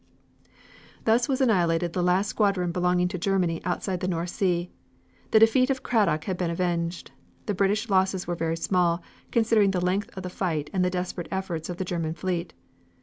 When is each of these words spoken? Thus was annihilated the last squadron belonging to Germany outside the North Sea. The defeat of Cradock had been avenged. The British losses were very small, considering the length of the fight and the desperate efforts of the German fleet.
Thus 1.05 1.29
was 1.29 1.41
annihilated 1.41 1.93
the 1.93 2.01
last 2.01 2.27
squadron 2.27 2.71
belonging 2.71 3.07
to 3.09 3.19
Germany 3.19 3.63
outside 3.63 3.99
the 3.99 4.07
North 4.07 4.31
Sea. 4.31 4.71
The 5.29 5.37
defeat 5.37 5.69
of 5.69 5.83
Cradock 5.83 6.23
had 6.23 6.37
been 6.37 6.49
avenged. 6.49 7.11
The 7.45 7.53
British 7.53 7.87
losses 7.87 8.25
were 8.25 8.33
very 8.33 8.57
small, 8.57 9.03
considering 9.29 9.69
the 9.69 9.79
length 9.79 10.09
of 10.17 10.23
the 10.23 10.29
fight 10.31 10.71
and 10.73 10.83
the 10.83 10.89
desperate 10.89 11.27
efforts 11.29 11.69
of 11.69 11.77
the 11.77 11.85
German 11.85 12.15
fleet. 12.15 12.55